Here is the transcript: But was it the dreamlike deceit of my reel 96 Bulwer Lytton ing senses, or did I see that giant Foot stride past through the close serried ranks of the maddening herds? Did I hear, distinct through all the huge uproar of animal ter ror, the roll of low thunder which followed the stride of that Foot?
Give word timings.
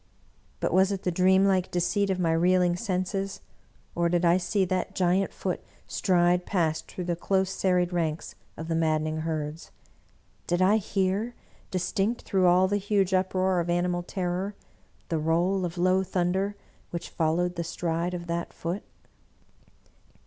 But 0.59 0.73
was 0.73 0.91
it 0.91 1.03
the 1.03 1.11
dreamlike 1.11 1.69
deceit 1.69 2.09
of 2.09 2.17
my 2.19 2.31
reel 2.31 2.61
96 2.61 2.87
Bulwer 2.87 2.95
Lytton 2.95 2.97
ing 2.97 3.05
senses, 3.05 3.41
or 3.93 4.09
did 4.09 4.25
I 4.25 4.37
see 4.37 4.65
that 4.65 4.95
giant 4.95 5.31
Foot 5.31 5.61
stride 5.85 6.43
past 6.43 6.87
through 6.87 7.03
the 7.03 7.15
close 7.15 7.51
serried 7.51 7.93
ranks 7.93 8.33
of 8.57 8.67
the 8.67 8.73
maddening 8.73 9.17
herds? 9.17 9.69
Did 10.47 10.59
I 10.59 10.77
hear, 10.77 11.35
distinct 11.69 12.23
through 12.23 12.47
all 12.47 12.67
the 12.67 12.77
huge 12.77 13.13
uproar 13.13 13.59
of 13.59 13.69
animal 13.69 14.01
ter 14.01 14.27
ror, 14.53 14.53
the 15.09 15.19
roll 15.19 15.65
of 15.65 15.77
low 15.77 16.01
thunder 16.01 16.55
which 16.89 17.11
followed 17.11 17.55
the 17.55 17.63
stride 17.63 18.15
of 18.15 18.25
that 18.25 18.53
Foot? 18.53 18.81